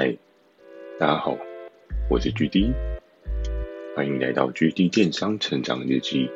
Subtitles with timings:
[0.00, 0.16] 嗨，
[0.96, 1.36] 大家好，
[2.08, 2.72] 我是 GD，
[3.96, 6.30] 欢迎来到 GD 电商成长日记。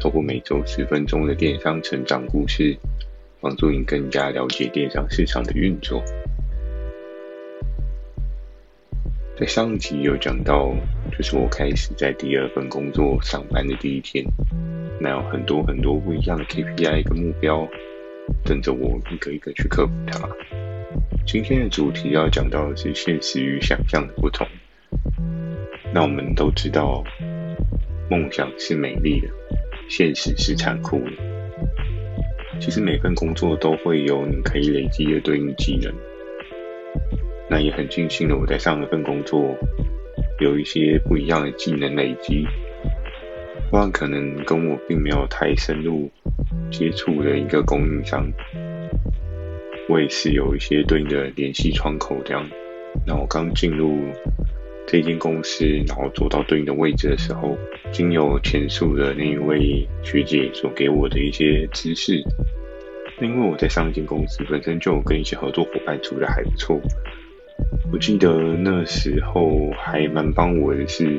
[0.00, 2.76] 透过每周十分钟的电商成长故事，
[3.40, 6.02] 帮助你更加了解电商市场的运作。
[9.38, 10.74] 在上一集有讲到，
[11.16, 14.24] 就是我开始在第二份工作上班的第一天，
[15.00, 17.68] 那有很多很多不一样的 KPI 跟目标，
[18.44, 20.28] 等着我一个一个去克服它。
[21.30, 24.46] 今天的主题要讲到的是现实与想象的不同。
[25.92, 27.04] 那我们都知道，
[28.08, 29.28] 梦想是美丽的，
[29.90, 31.12] 现实是残酷的。
[32.58, 35.92] 其实每份工作都会有你可以累积的对应技能。
[37.50, 39.54] 那也很庆幸的，我在上一份工作
[40.40, 42.46] 有一些不一样的技能累积，
[43.70, 46.10] 不然可能跟我并没有太深入
[46.70, 48.26] 接触的一个供应商。
[49.88, 52.46] 我也是有一些对应的联系窗口这样。
[53.06, 53.98] 那我刚进入
[54.86, 57.56] 这间公司，然后做到对应的位置的时候，
[57.90, 62.22] 经由前述的那一位学姐所给我的一些知识，
[63.20, 66.80] 因为我在上一间公司本身就跟一些合作伙伴处的还不错。
[67.92, 71.18] 我记得那时候还蛮帮我的是，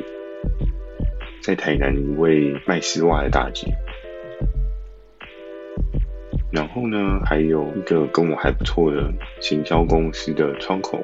[1.40, 3.66] 在台南一位卖丝袜的大姐。
[6.52, 10.98] 然后呢，还有一个跟我还不错的行销公司的窗口，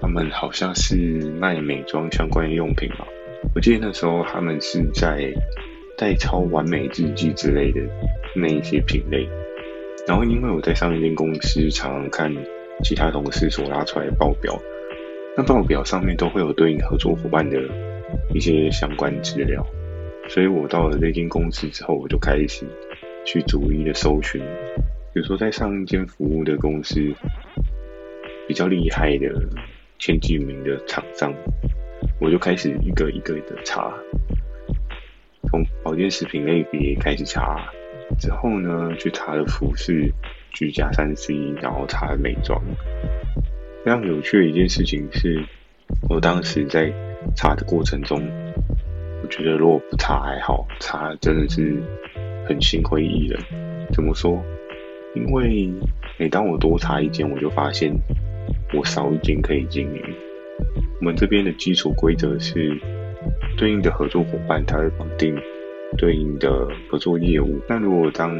[0.00, 0.96] 他们好像是
[1.40, 3.06] 卖美妆相关的用品吧。
[3.54, 5.32] 我记得那时候他们是在
[5.98, 7.80] 代抄完美日记之类的
[8.34, 9.28] 那一些品类。
[10.06, 12.32] 然后因为我在上一间公司常常看
[12.84, 14.56] 其他同事所拉出来的报表，
[15.36, 17.60] 那报表上面都会有对应合作伙伴的
[18.32, 19.66] 一些相关资料，
[20.28, 22.64] 所以我到了这间公司之后，我就开始。
[23.26, 24.40] 去逐一的搜寻，
[25.12, 27.12] 比如说在上一间服务的公司，
[28.46, 29.28] 比较厉害的
[29.98, 31.34] 前几名的厂商，
[32.20, 33.92] 我就开始一个一个的查，
[35.50, 37.68] 从保健食品类别开始查，
[38.16, 40.08] 之后呢，去查了服饰、
[40.52, 42.62] 居家三 C，然后查了美妆。
[43.84, 45.44] 非常有趣的一件事情是，
[46.08, 46.92] 我当时在
[47.34, 48.24] 查的过程中，
[49.22, 51.82] 我觉得如果不查还好，查真的是。
[52.46, 53.40] 很心灰意冷，
[53.92, 54.42] 怎么说？
[55.14, 55.68] 因为
[56.18, 57.92] 每当我多查一间，我就发现
[58.74, 60.02] 我少一间可以经营。
[61.00, 62.78] 我们这边的基础规则是，
[63.56, 65.36] 对应的合作伙伴他会绑定
[65.98, 67.60] 对应的合作业务。
[67.68, 68.34] 那如果当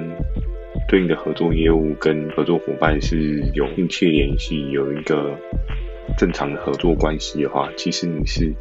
[0.89, 5.37] 对应的合作业务跟合作伙伴是有密切联系，有一个
[6.17, 8.55] 正常的合作关系的话，其实你是。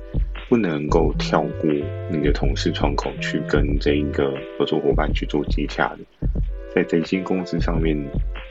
[0.47, 1.69] 不能够跳过
[2.11, 6.00] 你的同事窗口去跟这一个合作伙伴去做接洽的，
[6.73, 7.97] 在这间公司上面，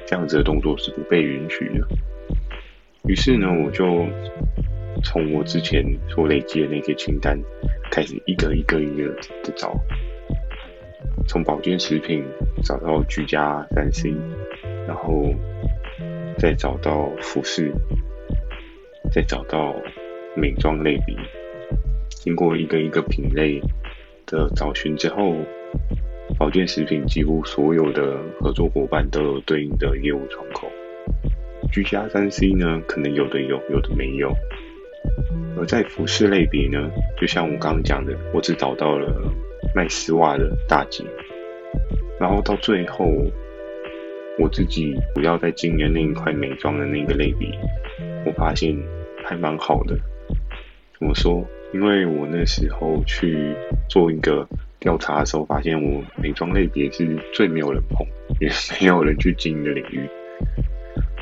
[0.05, 1.87] 这样子的动作是不被允许的。
[3.07, 4.07] 于是呢，我就
[5.05, 7.39] 从我之前所累积的那些清单
[7.91, 9.09] 开始一个一个一个
[9.45, 9.79] 的找，
[11.29, 12.25] 从保健食品
[12.65, 14.13] 找到居家三 C，
[14.89, 15.33] 然后
[16.39, 17.71] 再找到服饰，
[19.13, 19.77] 再找到
[20.35, 21.15] 美妆类别。
[22.25, 23.61] 经过一个一个品类
[24.25, 25.37] 的找寻之后，
[26.39, 30.67] 保健食品几乎所有的合作伙伴都有对应的业务窗口。
[31.71, 34.33] 居家三 C 呢，可能有的有，有的没有。
[35.59, 36.91] 而在服饰类别呢，
[37.21, 39.31] 就像我刚刚讲的，我只找到了
[39.75, 41.05] 卖丝袜的大姐。
[42.19, 43.05] 然后到最后，
[44.39, 47.51] 我自己主要在经营那一块美妆的那个类别，
[48.25, 48.75] 我发现
[49.23, 49.95] 还蛮好的。
[50.99, 51.47] 怎么说？
[51.75, 53.53] 因为我那时候去
[53.89, 54.49] 做一个
[54.79, 58.07] 调查的时候，发现我美妆类别是最没有人碰，
[58.39, 58.49] 也
[58.81, 60.09] 没有人去经营的领域。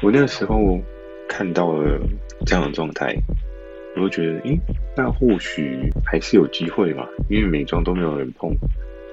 [0.03, 0.79] 我那时候
[1.27, 1.99] 看到了
[2.45, 3.17] 这样的状态，
[3.97, 4.61] 我就觉得，诶，
[4.95, 7.09] 那或许还是有机会嘛。
[7.31, 8.55] 因为美妆都没有人碰，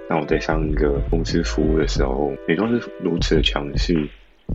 [0.10, 3.94] 那我在上一个公司服务的时候，美妆是如此的强势，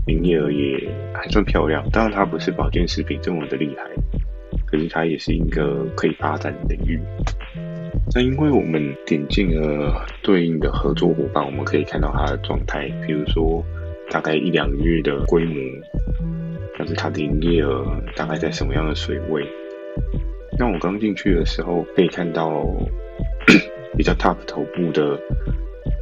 [0.07, 1.83] 营业额也还算漂亮。
[1.91, 3.85] 当然，它不是保健食品这么的厉害。
[4.75, 6.99] 可是它也是一个可以发展的领域。
[8.13, 13.65] 那因为我们点进了对应的合作伙伴，我们可以看到它的状态，比如说
[14.11, 15.55] 大概一两个月的规模，
[16.77, 17.87] 但是它的营业额
[18.17, 19.47] 大概在什么样的水位。
[20.59, 22.67] 那我刚进去的时候，可以看到
[23.97, 25.17] 比较 top 头部的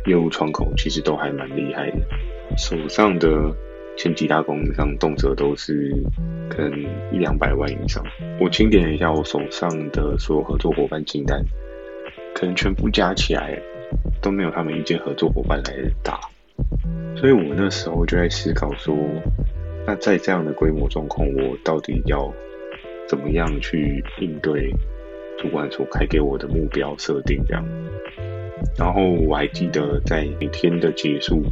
[0.06, 1.98] 业务窗口，其实都还蛮厉害的，
[2.56, 3.54] 手上的。
[4.02, 5.94] 前几大供应商动辄都是
[6.50, 6.76] 可能
[7.12, 8.04] 一两百万以上。
[8.40, 11.40] 我清点了一下我手上的所有合作伙伴清单，
[12.34, 13.56] 可能全部加起来
[14.20, 16.18] 都没有他们一间合作伙伴来的大。
[17.16, 18.92] 所以我那时候就在思考说，
[19.86, 22.28] 那在这样的规模状况，我到底要
[23.06, 24.74] 怎么样去应对
[25.38, 27.64] 主管所开给我的目标设定这样。
[28.76, 31.44] 然后我还记得在每天的结束，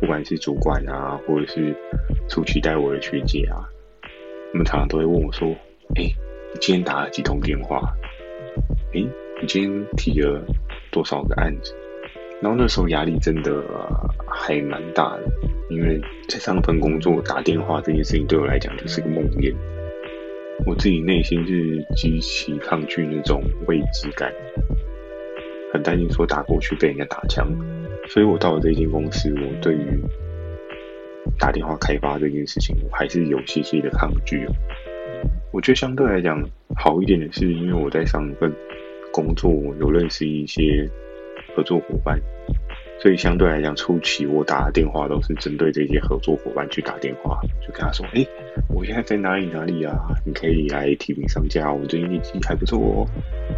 [0.00, 1.74] 不管是主管啊，或者是
[2.28, 3.68] 初期带我的学姐啊，
[4.52, 5.48] 他们常常都会问我说
[5.96, 6.04] ：“哎，
[6.52, 7.92] 你今天打了几通电话？
[8.94, 9.04] 哎，
[9.40, 10.42] 你今天提了
[10.90, 11.74] 多少个案子？”
[12.42, 13.62] 然后那时候压力真的、
[14.26, 15.22] 还蛮大的，
[15.68, 19.54] 因为在上份工作打电话这件事情对我来讲就是个梦魇。
[20.66, 24.32] 我自己内心是极其抗拒那种未知感，
[25.70, 27.46] 很担心说打过去被人家打枪，
[28.12, 30.02] 所以我到了这间公司，我对于
[31.38, 34.44] 打电话开发这件事情，我还是有些些的抗拒。
[35.52, 36.42] 我觉得相对来讲
[36.76, 38.52] 好一点的是，因为我在上一份
[39.12, 40.86] 工作有认识一些。
[41.56, 42.16] 合作伙伴，
[43.00, 48.24] 所以相对来讲，初期我打的电话都是针对这些合作伙伴去打电话，就跟他说：“哎，
[48.68, 49.96] 我现在在哪里哪里啊？
[50.24, 53.04] 你可以来提名上架，我最近业绩还不错哦。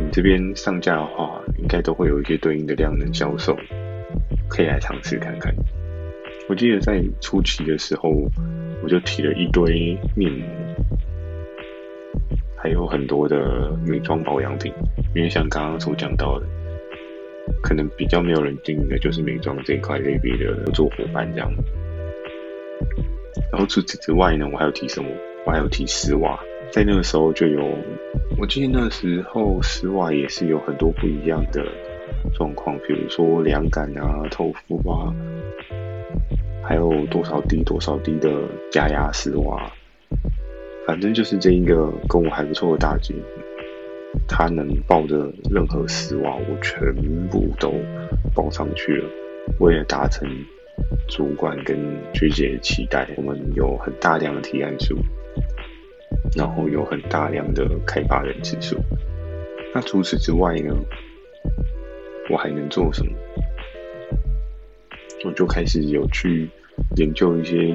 [0.00, 3.54] 你这边上架的话，应该都会有一些对应的量能销售，
[4.52, 5.54] 可以来尝试看看。”
[6.48, 8.10] 我记得在初期的时候，
[8.82, 10.46] 我就提了一堆面膜，
[12.56, 14.70] 还有很多的美妆保养品，
[15.14, 16.46] 因为像刚刚所讲到的。
[17.60, 21.52] 可能比较没有人经营的就是美妆这一块类别的合作伙伴这样。
[23.50, 25.10] 然后除此之外呢，我还有提什么？
[25.44, 26.38] 我还有提丝袜，
[26.70, 27.76] 在那个时候就有，
[28.38, 31.66] 我记得那时候丝袜也是有很多不一样的
[32.34, 35.14] 状况，比如说凉感啊、透肤啊，
[36.62, 38.30] 还有多少滴多少滴的
[38.70, 39.70] 加压丝袜，
[40.86, 43.14] 反正就是这一个跟我还不错的大姐。
[44.28, 46.94] 他能报的任何丝袜，我全
[47.28, 47.72] 部都
[48.34, 49.08] 报上去了。
[49.58, 50.28] 为了达成
[51.08, 51.76] 主管跟
[52.14, 54.96] 学姐的期待，我们有很大量的提案数，
[56.36, 58.76] 然后有很大量的开发人次数。
[59.74, 60.74] 那除此之外呢？
[62.32, 63.12] 我还能做什么？
[65.22, 66.48] 我就开始有去
[66.96, 67.74] 研究一些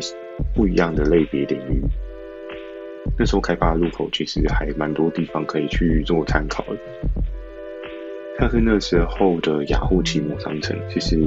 [0.56, 1.80] 不一样的类别领域。
[3.20, 6.78] 那时候开发入口其实还蛮多地方可以去做参考的，
[8.40, 11.18] 像是那时候的雅虎奇摩商城，其实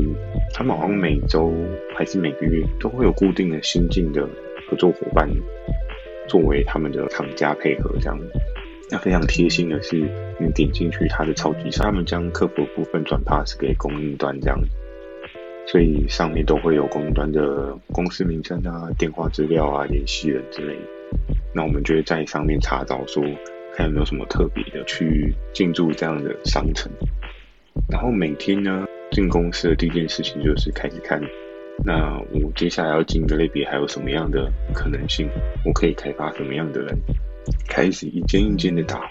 [0.52, 1.54] 他们好像每周
[1.96, 4.28] 还是每个月都会有固定的新进的
[4.68, 5.30] 合作伙伴
[6.28, 8.18] 作为他们的厂家配合这样。
[8.90, 9.96] 那非常贴心的是，
[10.40, 14.60] 你点进去它的超级商，他们将客服部分转 pass 给供应端这样，
[15.66, 20.82] 所以上面都会有供应端的公司名称啊、电话资料啊、联系人之类的。
[21.54, 23.22] 那我们就会在上面查找，说
[23.76, 26.90] 看有没有什么特别的去进驻这样的商城。
[27.88, 31.20] 然后每天呢，进公司的第一件事情就是开始看，
[31.84, 35.28] 那我接下来要进的类别还有什么样的可能性？
[35.64, 36.98] 我可以开发什么样的人？
[37.68, 39.10] 开始一间一间的打。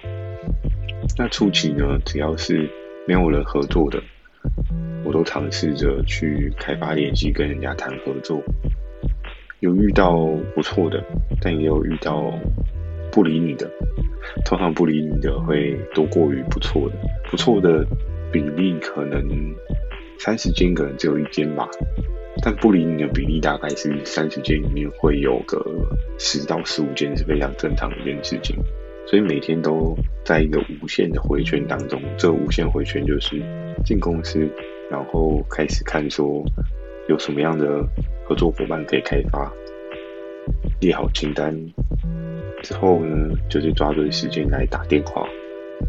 [1.18, 2.70] 那初期呢，只要是
[3.08, 4.02] 没有人合作的，
[5.04, 8.42] 我都尝试着去开发联系，跟人家谈合作。
[9.60, 10.16] 有遇到
[10.56, 11.04] 不错的，
[11.42, 12.32] 但也有遇到
[13.12, 13.70] 不理你的。
[14.46, 16.96] 通常不理你的会多过于不错的，
[17.30, 17.86] 不错的
[18.32, 19.22] 比例可能
[20.20, 21.68] 三十间可能只有一间吧，
[22.42, 25.64] 但不理你的比例大概是三十间里面会有个
[26.18, 28.56] 十到十五间是非常正常的一件事情。
[29.08, 33.42] 所以每天都在一个无限的回圈当中，这无限回圈就是
[33.84, 34.48] 进公司，
[34.92, 36.44] 然后开始看说
[37.08, 37.88] 有什么样的。
[38.30, 39.52] 合作伙伴可以开发，
[40.80, 41.52] 列好清单
[42.62, 45.28] 之后呢，就是抓对时间来打电话。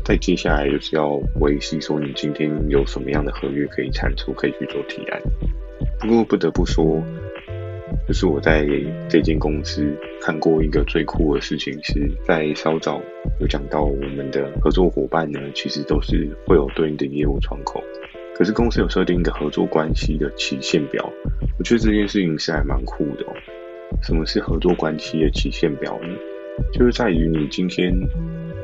[0.07, 5.21] 再接下来就是要维系说你今天有什么样的合约可以产出，可以去做提案。
[6.01, 7.03] 不过不得不说，
[8.09, 8.67] 就是我在
[9.09, 13.01] 这间公司看过一个最酷的事情，是在稍早
[13.39, 17.83] 有讲到我们的合作伙伴呢，其实都是会有对应的业务窗口。
[18.35, 21.13] 可是公司有设定一个合作关系的期限表，
[21.59, 23.35] 我觉得这件事情是还蛮酷的哦。
[24.03, 26.09] 什么是合作关系的期限表呢？
[26.73, 27.93] 就是在于你今天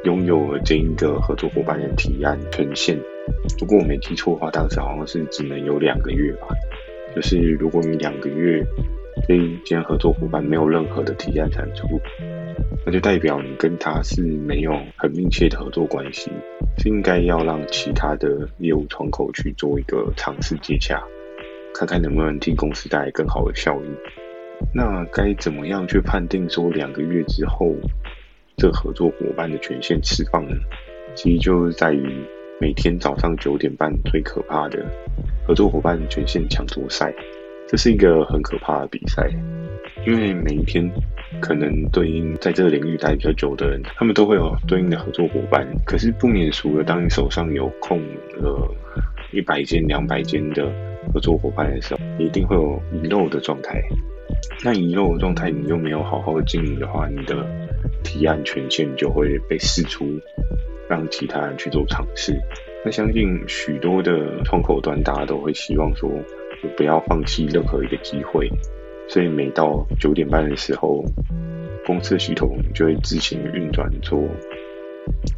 [0.04, 2.98] 拥有了这一个合作伙伴的提案权限。
[3.60, 6.46] 如果我没记错的话，当时好像是只能有两个月吧。
[7.16, 8.62] 就是如果你两个月
[9.26, 11.98] 这一间合作伙伴没有任何的提案产出，
[12.84, 16.30] 那就代表你跟他是没有很密切的合作关系，
[16.76, 21.02] 是应该要让其他的业务窗口去做一个尝试接洽，
[21.74, 23.86] 看看能不能替公司带来更好的效益。
[24.74, 27.74] 那该怎么样去判定说两个月之后
[28.58, 30.54] 这合作伙伴的权限释放呢？
[31.14, 32.06] 其实就是在于
[32.60, 34.84] 每天早上九点半最可怕的
[35.46, 37.14] 合作伙伴权限抢夺赛。
[37.68, 39.28] 这是一个很可怕的比赛，
[40.06, 40.88] 因为每一天
[41.40, 45.66] 可能对应在这个领域待比较久的人，他们都会有对应的合作伙伴。
[45.84, 48.00] 可是不免俗的，当你手上有空
[48.36, 48.72] 了
[49.32, 50.64] 一百间、两百间的
[51.12, 53.82] 合作伙伴的时候，你一定会有遗漏的状态。
[54.62, 57.44] 那遗漏的状态，你又没有好好经营的话，你的
[58.04, 60.04] 提案权限就会被释出，
[60.88, 62.40] 让其他人去做尝试。
[62.86, 66.08] 那相信许多的窗口端，大家都会希望说，
[66.76, 68.48] 不要放弃任何一个机会。
[69.08, 71.04] 所以每到九点半的时候，
[71.84, 74.22] 公司的系统就会自行运转做，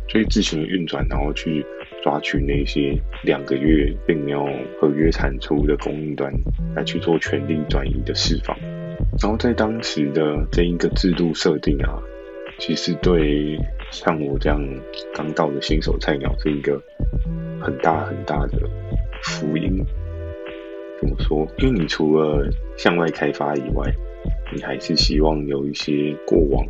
[0.06, 1.64] 就会自行运转，然后去
[2.02, 4.46] 抓取那些两个月并没有
[4.78, 6.30] 合约产出的供应端，
[6.76, 8.54] 来去做权力转移的释放。
[9.22, 11.98] 然后在当时的这一个制度设定啊，
[12.58, 13.58] 其实对
[13.90, 14.60] 像我这样
[15.14, 16.80] 刚到的新手菜鸟是一个。
[17.60, 18.52] 很大很大的
[19.20, 19.84] 福音，
[21.00, 21.44] 怎么说？
[21.58, 23.92] 因为你除了向外开发以外，
[24.54, 26.64] 你还是希望有一些过往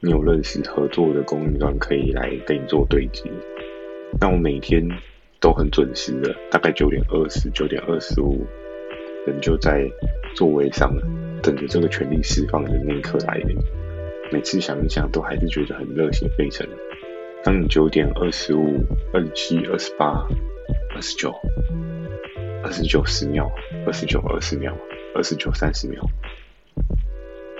[0.00, 3.30] 你有认识合作的供应商可以来跟你做对接。
[4.20, 4.84] 那我每天
[5.38, 8.44] 都很准时的，大概九点二十、九点二十五，
[9.24, 9.88] 人就在
[10.34, 10.92] 座位上
[11.44, 13.56] 等着这个权力释放的那一刻来临。
[14.32, 16.66] 每次想一想，都还是觉得很热血沸腾。
[17.44, 20.26] 当你九点二十五、二十七、二十八、
[20.94, 21.34] 二十九、
[22.64, 23.52] 二十九十秒、
[23.86, 24.74] 二十九二十秒、
[25.14, 26.00] 二十九三十秒，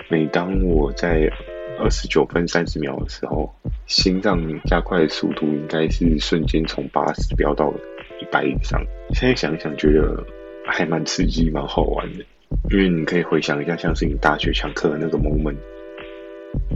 [0.09, 1.29] 每当我在
[1.77, 3.53] 二十九分三十秒的时候，
[3.85, 7.71] 心脏加快速度应该是瞬间从八十飙到
[8.19, 8.83] 一百以上。
[9.13, 10.25] 现在想一想，觉得
[10.65, 12.25] 还蛮刺激、蛮好玩的，
[12.71, 15.57] 因为你可以回想一下，像是你大学抢课的那个 moment，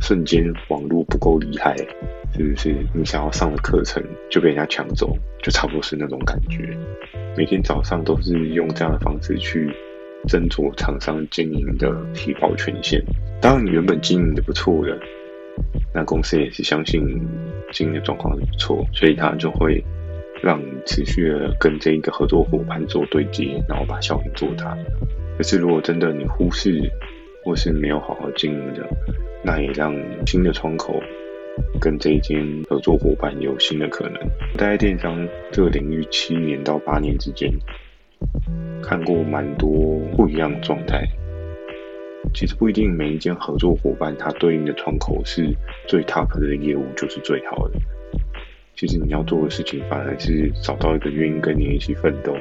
[0.01, 1.75] 瞬间网络不够厉害。
[2.33, 6.77] 是不是你想要上的课程就被人家抢走，就差不多是那种感觉。
[7.37, 9.71] 每天早上都是用这样的方式去
[10.27, 13.01] 斟酌厂商经营的提报权限。
[13.41, 14.99] 当然，你原本经营的不错的，
[15.93, 17.01] 那公司也是相信
[17.71, 19.83] 经营的状况是不错，所以他就会
[20.43, 24.77] 让你持续的跟这一个合作伙伴做对接，然后把效益做大。
[25.37, 26.91] 可是如果真的你忽视
[27.43, 28.87] 或是没有好好经营的，
[29.47, 29.95] 那也让
[30.27, 31.01] 新的窗口。
[31.81, 34.21] 跟这一间合作伙伴有新的可能。
[34.55, 37.51] 待在电商这个领域七年到八年之间，
[38.83, 41.03] 看过蛮多不一样的状态。
[42.31, 45.51] 其实不一定每一间合作伙伴，它对应的窗口是
[45.87, 47.79] 最 top 的业务就是最好的。
[48.75, 52.35] 其实你要做的事情，反而是找到一个愿意跟你一起奋斗，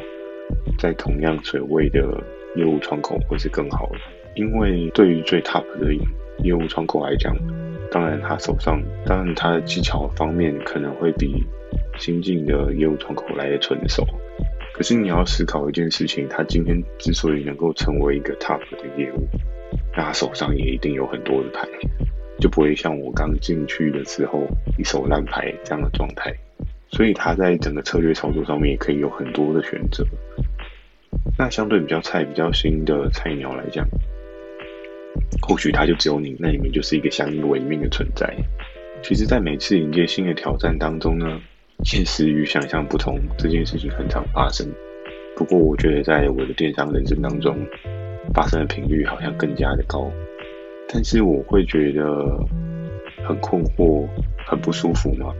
[0.78, 2.22] 在同样水位的
[2.54, 3.98] 业务窗口会是更好的。
[4.34, 5.94] 因为对于最 top 的
[6.42, 7.36] 业务窗口来讲，
[7.90, 11.44] 当然，他手上，当然他的技巧方面可能会比
[11.98, 14.06] 新进的业务窗口来的成熟。
[14.74, 19.26] 可是你要思考一件事情，他今天之所以能够成为一个 top 的业务，
[19.96, 21.66] 那他手上也一定有很多的牌，
[22.38, 24.46] 就不会像我刚进去的时候
[24.78, 26.34] 一手烂牌这样的状态。
[26.88, 30.04] 所以他在整个策略操作上面也可以有很多的选择。
[31.36, 33.86] 那相对比较菜、比较新的菜鸟来讲，
[35.42, 38.34] 或许他就只有你，那里面就是一个相依为命的存在。
[39.02, 41.40] 其实，在每次迎接新的挑战当中呢，
[41.84, 44.66] 现实与想象不同，这件事情很常发生。
[45.36, 47.56] 不过，我觉得在我的电商人生当中，
[48.34, 50.10] 发生的频率好像更加的高。
[50.88, 52.26] 但是，我会觉得
[53.28, 54.08] 很困惑、
[54.46, 55.32] 很不舒服嘛。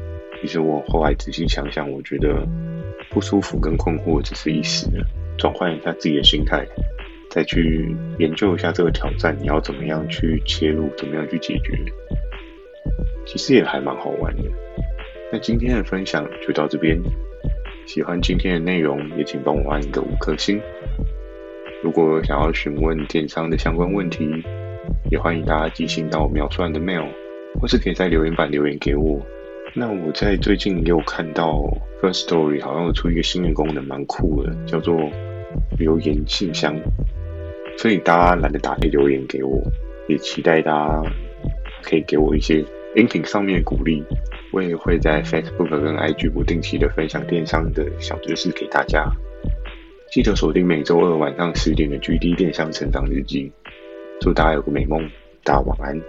[0.42, 2.46] 其实，我后来仔细想想，我觉得
[3.10, 5.04] 不舒服跟困惑只是一时的，
[5.38, 6.66] 转换一下自己的心态。
[7.36, 11.78] 再去研究一下这个挑战，你要怎么样去切入，怎么样去解决，
[13.26, 14.44] 其实也还蛮好玩的。
[15.30, 16.98] 那今天的分享就到这边，
[17.84, 20.58] 喜欢今天的内容也请帮我按一个五颗星。
[21.82, 24.26] 如果想要询问电商的相关问题，
[25.10, 27.06] 也欢迎大家寄信到我描述栏的 mail，
[27.60, 29.20] 或是可以在留言板留言给我。
[29.74, 31.62] 那我在最近也有看到
[32.00, 34.98] First Story 好像有出一个新的功能，蛮酷的，叫做
[35.78, 36.74] 留言信箱。
[37.76, 39.62] 所以大家懒得打开留言给我，
[40.08, 41.02] 也期待大家
[41.82, 42.64] 可以给我一些
[42.94, 44.02] 音频上面的鼓励。
[44.52, 49.04] 我也会在 Facebook 跟 IG 不定期的分享电商的小知识给大家。
[50.10, 53.52] 记得锁定每周二晚上十点的 GD 电商成长日记。
[54.20, 55.02] 祝大家有个美梦，
[55.44, 56.00] 大家晚安。